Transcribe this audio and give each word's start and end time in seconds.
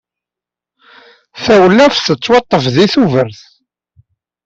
Tawlaft 1.43 2.01
tettwaṭṭef 2.07 2.63
deg 2.75 2.89
Tuber. 2.93 3.29